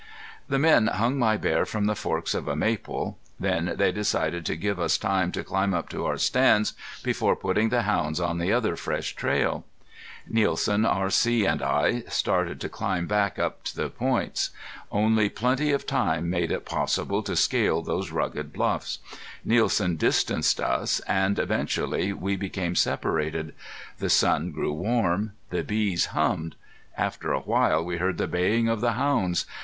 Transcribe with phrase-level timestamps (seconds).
[0.49, 3.19] The men hung my bear from the forks of a maple.
[3.39, 7.69] Then they decided to give us time to climb up to our stands before putting
[7.69, 9.63] the hounds on the other fresh trail.
[10.27, 14.49] Nielsen, R.C., and I started to climb back up to the points.
[14.91, 18.97] Only plenty of time made it possible to scale those rugged bluffs.
[19.45, 23.53] Nielsen distanced us, and eventually we became separated.
[23.99, 25.33] The sun grew warm.
[25.51, 26.55] The bees hummed.
[26.97, 29.45] After a while we heard the baying of the hounds.